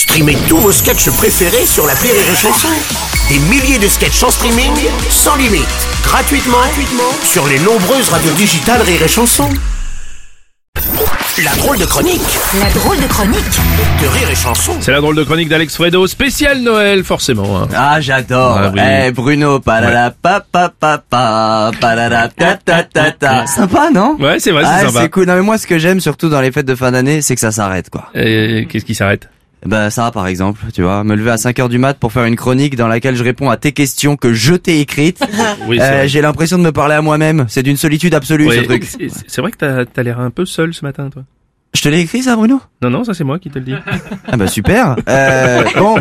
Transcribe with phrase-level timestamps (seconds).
[0.00, 2.68] Streamez tous vos sketchs préférés sur la Rire et Chanson.
[3.28, 4.72] Des milliers de sketchs en streaming,
[5.10, 5.66] sans limite,
[6.02, 9.48] gratuitement, gratuitement sur les nombreuses radios digitales Rire et Chanson.
[11.44, 12.22] La drôle de chronique
[12.58, 13.44] La drôle de chronique
[14.02, 14.72] de Rire et Chanson.
[14.80, 17.58] C'est la drôle de chronique d'Alex Fredo, spécial Noël forcément.
[17.62, 17.68] hein.
[17.76, 18.58] Ah, j'adore.
[18.58, 18.80] Ah oui.
[18.82, 23.46] Eh, Bruno, palala, pa pa pa pa, palala, ta ta ta ta.
[23.46, 24.16] Sympa, non?
[24.18, 25.00] Ouais, c'est vrai, c'est Ah, sympa.
[25.02, 25.26] c'est cool.
[25.26, 27.40] Non, mais moi, ce que j'aime surtout dans les fêtes de fin d'année, c'est que
[27.40, 28.08] ça s'arrête, quoi.
[28.14, 29.28] Et qu'est-ce qui s'arrête?
[29.66, 32.24] Bah, ça, par exemple, tu vois, me lever à 5 heures du mat pour faire
[32.24, 35.20] une chronique dans laquelle je réponds à tes questions que je t'ai écrites.
[35.68, 36.06] Oui, Euh.
[36.06, 37.44] J'ai l'impression de me parler à moi-même.
[37.48, 38.84] C'est d'une solitude absolue, Ouais, ce truc.
[38.84, 41.22] c'est- vrai que t'as l'air un peu seul ce matin, toi.
[41.74, 42.60] Je te l'ai écrit, ça, Bruno?
[42.82, 43.74] Non, non, ça c'est moi qui te le dis.
[44.32, 44.96] Ah bah super.
[45.08, 45.96] Euh, bon,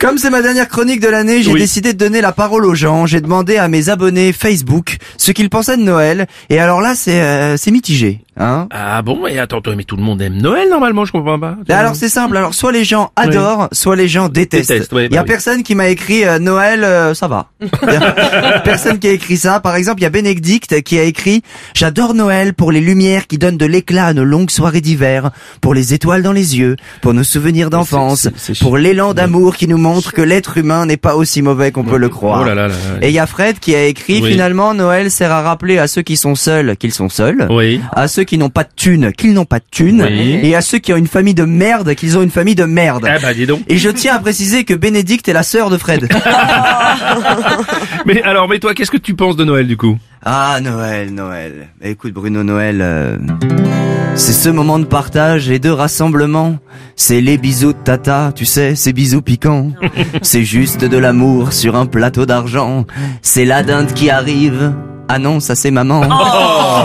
[0.00, 1.60] comme c'est ma dernière chronique de l'année, j'ai Oui.
[1.60, 3.06] décidé de donner la parole aux gens.
[3.06, 6.26] J'ai demandé à mes abonnés Facebook ce qu'ils pensaient de Noël.
[6.50, 8.20] Et alors là, c'est euh, c'est mitigé.
[8.38, 11.38] Hein Ah bon, et attends, toi, mais tout le monde aime Noël normalement, je comprends
[11.38, 11.56] pas.
[11.68, 12.36] Là, alors c'est simple.
[12.36, 14.70] Alors soit les gens adorent, soit les gens détestent.
[14.70, 15.32] Détestent, ouais, il y a bah oui.
[15.32, 17.46] personne qui m'a écrit euh, Noël, euh, ça va.
[17.62, 17.68] Il
[18.64, 19.60] personne qui a écrit ça.
[19.60, 21.42] Par exemple, il y a Bénédicte qui a écrit
[21.74, 25.72] J'adore Noël pour les lumières qui donnent de l'éclat à nos longues soirées d'hiver, pour
[25.74, 28.28] les étoiles dans les yeux, pour nos souvenirs d'enfance,
[28.60, 31.96] pour l'élan d'amour qui nous montre que l'être humain n'est pas aussi mauvais qu'on peut
[31.96, 32.40] le croire.
[32.42, 32.74] Oh là là là.
[33.00, 34.32] Et il y a Fred qui a écrit Oui.
[34.32, 37.80] finalement Noël sert à rappeler à ceux qui sont seuls qu'ils sont seuls, Oui.
[37.92, 40.40] à ceux qui n'ont pas de thunes qu'ils n'ont pas de thunes, Oui.
[40.42, 43.06] et à ceux qui ont une famille de merde qu'ils ont une famille de merde.
[43.08, 43.62] Ah bah dis donc.
[43.68, 46.08] Et je tiens à préciser que Bénédicte est la sœur de Fred.
[48.06, 49.98] Mais alors, mais toi, qu'est-ce que tu penses de Noël du coup?
[50.24, 51.68] Ah Noël, Noël.
[51.82, 53.16] Écoute Bruno Noël, euh,
[54.14, 56.58] c'est ce moment de partage et de rassemblement.
[56.94, 59.72] C'est les bisous de tata, tu sais, ces bisous piquants.
[60.22, 62.86] C'est juste de l'amour sur un plateau d'argent.
[63.22, 64.72] C'est la dinde qui arrive.
[65.08, 66.02] Ah non, ça c'est maman.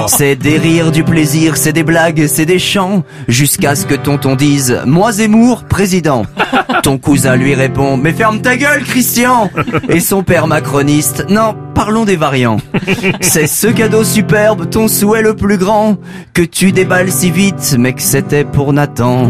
[0.07, 3.03] C'est des rires, du plaisir, c'est des blagues, c'est des chants.
[3.27, 6.25] Jusqu'à ce que tonton dise, moi Zemmour, président.
[6.83, 9.49] Ton cousin lui répond, mais ferme ta gueule Christian.
[9.89, 12.57] Et son père macroniste, non, parlons des variants.
[13.21, 15.97] C'est ce cadeau superbe, ton souhait le plus grand,
[16.33, 19.29] que tu déballes si vite, que c'était pour Nathan.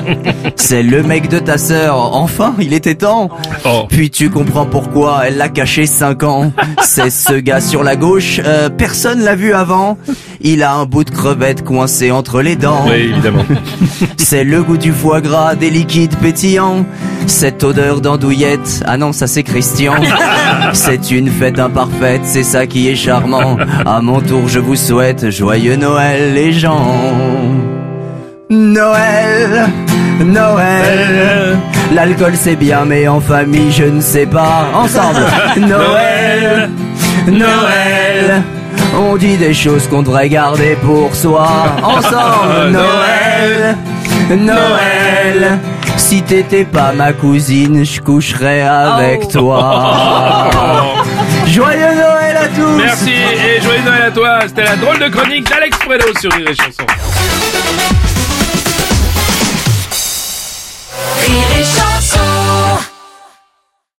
[0.56, 3.30] C'est le mec de ta sœur, enfin, il était temps.
[3.64, 3.86] Oh.
[3.88, 6.52] Puis tu comprends pourquoi elle l'a caché 5 ans.
[6.82, 9.98] C'est ce gars sur la gauche, euh, personne l'a vu avant.
[10.40, 12.84] Il a un bout de crevette coincé entre les dents.
[12.88, 13.44] Oui, évidemment.
[14.16, 16.84] C'est le goût du foie gras, des liquides pétillants.
[17.26, 19.94] Cette odeur d'andouillette, ah non, ça c'est Christian.
[20.72, 23.56] C'est une fête imparfaite, c'est ça qui est charmant.
[23.86, 27.00] À mon tour, je vous souhaite joyeux Noël, les gens.
[28.50, 29.68] Noël,
[30.20, 31.58] Noël.
[31.92, 34.68] L'alcool c'est bien, mais en famille, je ne sais pas.
[34.74, 35.20] Ensemble,
[35.56, 36.70] Noël,
[37.26, 38.42] Noël.
[38.96, 41.48] On dit des choses qu'on devrait garder pour soi.
[41.82, 43.76] Ensemble, Noël,
[44.30, 45.07] Noël.
[45.96, 50.50] Si t'étais pas ma cousine, je coucherais avec toi.
[51.46, 54.38] Joyeux Noël à tous Merci et joyeux Noël à toi.
[54.46, 56.86] C'était la drôle de chronique d'Alex Fredo sur Rire et Chanson.